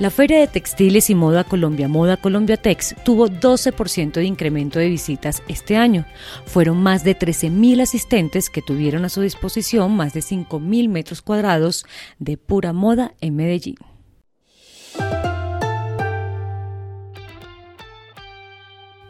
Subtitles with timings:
[0.00, 4.88] La Feria de Textiles y Moda Colombia Moda Colombia Tex tuvo 12% de incremento de
[4.88, 6.06] visitas este año.
[6.46, 11.84] Fueron más de 13.000 asistentes que tuvieron a su disposición más de 5.000 metros cuadrados
[12.18, 13.76] de pura moda en Medellín.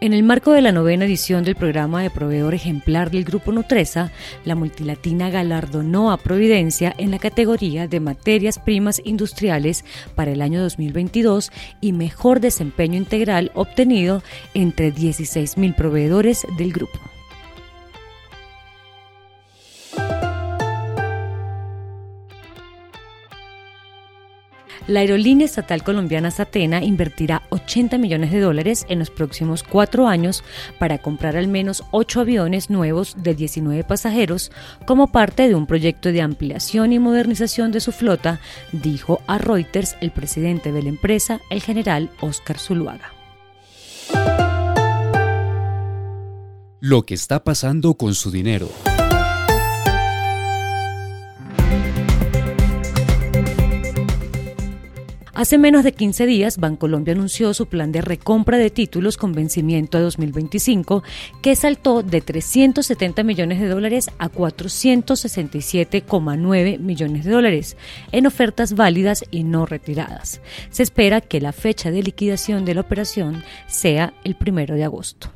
[0.02, 4.10] En el marco de la novena edición del programa de proveedor ejemplar del Grupo Nutresa,
[4.46, 10.62] la multilatina galardonó a Providencia en la categoría de materias primas industriales para el año
[10.62, 14.22] 2022 y mejor desempeño integral obtenido
[14.54, 17.09] entre 16.000 proveedores del grupo.
[24.86, 30.42] La aerolínea estatal colombiana Satena invertirá 80 millones de dólares en los próximos cuatro años
[30.78, 34.50] para comprar al menos ocho aviones nuevos de 19 pasajeros
[34.86, 38.40] como parte de un proyecto de ampliación y modernización de su flota,
[38.72, 43.12] dijo a Reuters el presidente de la empresa, el general Oscar Zuluaga.
[46.80, 48.70] Lo que está pasando con su dinero.
[55.40, 59.96] Hace menos de 15 días, Bancolombia anunció su plan de recompra de títulos con vencimiento
[59.96, 61.02] a 2025,
[61.40, 67.78] que saltó de 370 millones de dólares a 467,9 millones de dólares
[68.12, 70.42] en ofertas válidas y no retiradas.
[70.68, 75.32] Se espera que la fecha de liquidación de la operación sea el primero de agosto.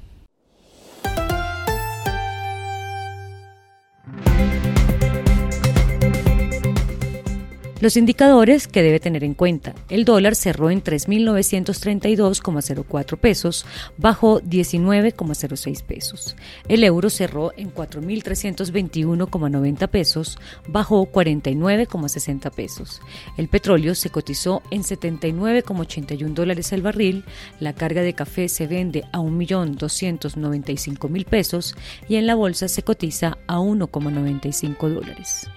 [7.85, 9.75] Los indicadores que debe tener en cuenta.
[9.91, 13.67] El dólar cerró en 3.932,04 pesos,
[13.99, 16.35] bajó 19,06 pesos.
[16.67, 23.03] El euro cerró en 4.321,90 pesos, bajó 49,60 pesos.
[23.37, 27.27] El petróleo se cotizó en 79,81 dólares el barril.
[27.61, 31.77] La carga de café se vende a 1.295.000 pesos
[32.09, 35.51] y en la bolsa se cotiza a 1,95 dólares.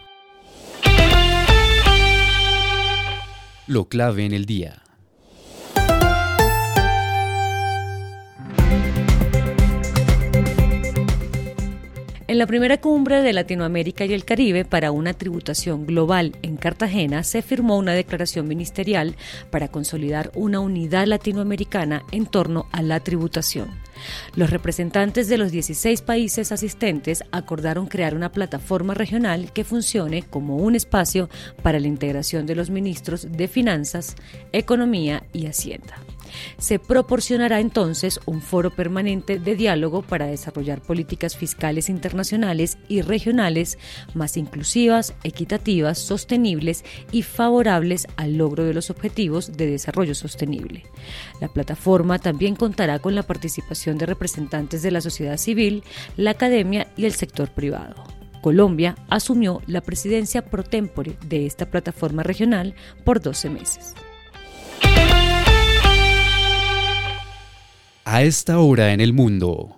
[3.68, 4.87] Lo clave en el día.
[12.38, 17.24] En la primera cumbre de Latinoamérica y el Caribe para una tributación global en Cartagena
[17.24, 19.16] se firmó una declaración ministerial
[19.50, 23.72] para consolidar una unidad latinoamericana en torno a la tributación.
[24.36, 30.58] Los representantes de los 16 países asistentes acordaron crear una plataforma regional que funcione como
[30.58, 31.32] un espacio
[31.64, 34.16] para la integración de los ministros de Finanzas,
[34.52, 35.96] Economía y Hacienda.
[36.58, 43.78] Se proporcionará entonces un foro permanente de diálogo para desarrollar políticas fiscales internacionales y regionales
[44.14, 50.84] más inclusivas, equitativas, sostenibles y favorables al logro de los objetivos de desarrollo sostenible.
[51.42, 55.84] La plataforma también contará con la participación de representantes de la sociedad civil,
[56.16, 58.04] la academia y el sector privado.
[58.42, 63.94] Colombia asumió la presidencia pro tempore de esta plataforma regional por 12 meses.
[68.10, 69.76] A esta hora en el mundo.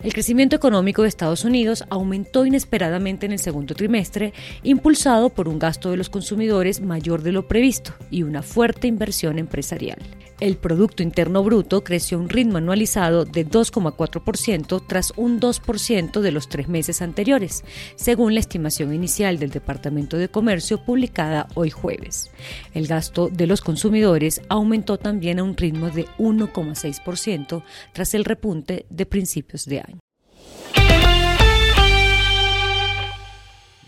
[0.00, 4.32] El crecimiento económico de Estados Unidos aumentó inesperadamente en el segundo trimestre,
[4.62, 9.40] impulsado por un gasto de los consumidores mayor de lo previsto y una fuerte inversión
[9.40, 9.98] empresarial.
[10.40, 16.30] El Producto Interno Bruto creció a un ritmo anualizado de 2,4% tras un 2% de
[16.30, 17.64] los tres meses anteriores,
[17.96, 22.30] según la estimación inicial del Departamento de Comercio publicada hoy jueves.
[22.72, 28.86] El gasto de los consumidores aumentó también a un ritmo de 1,6% tras el repunte
[28.90, 29.98] de principios de año.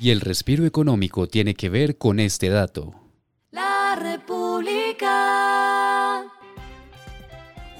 [0.00, 2.99] Y el respiro económico tiene que ver con este dato.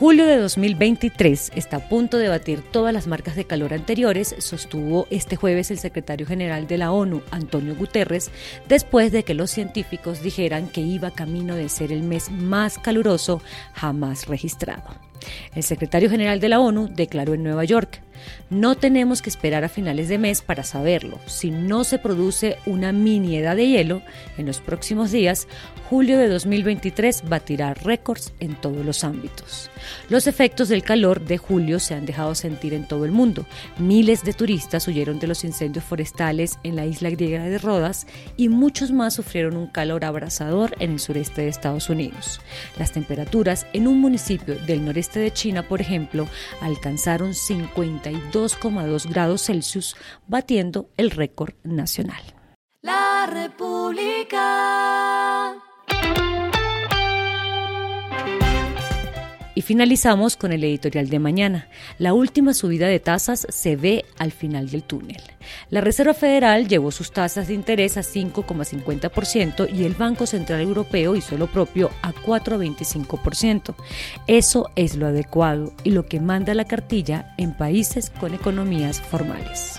[0.01, 5.07] Julio de 2023 está a punto de batir todas las marcas de calor anteriores, sostuvo
[5.11, 8.31] este jueves el secretario general de la ONU, Antonio Guterres,
[8.67, 13.43] después de que los científicos dijeran que iba camino de ser el mes más caluroso
[13.75, 15.10] jamás registrado.
[15.55, 18.03] El secretario general de la ONU declaró en Nueva York,
[18.51, 21.19] no tenemos que esperar a finales de mes para saberlo.
[21.27, 24.03] Si no se produce una mini edad de hielo
[24.39, 25.47] en los próximos días,
[25.89, 29.71] julio de 2023 batirá récords en todos los ámbitos.
[30.09, 33.47] Los efectos del calor de julio se han dejado sentir en todo el mundo.
[33.79, 38.07] Miles de turistas huyeron de los incendios forestales en la isla griega de Rodas
[38.37, 42.41] y muchos más sufrieron un calor abrasador en el sureste de Estados Unidos.
[42.79, 46.29] Las temperaturas en un municipio del noreste de China, por ejemplo,
[46.61, 49.97] alcanzaron 52,2 grados Celsius,
[50.29, 52.23] batiendo el récord nacional.
[52.83, 54.39] La República.
[59.61, 61.69] Y finalizamos con el editorial de mañana.
[61.99, 65.21] La última subida de tasas se ve al final del túnel.
[65.69, 71.15] La Reserva Federal llevó sus tasas de interés a 5,50% y el Banco Central Europeo
[71.15, 73.75] hizo lo propio a 4,25%.
[74.27, 79.79] Eso es lo adecuado y lo que manda la cartilla en países con economías formales.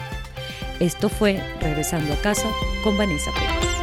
[0.80, 2.52] Esto fue Regresando a casa
[2.84, 3.81] con Vanessa Pérez.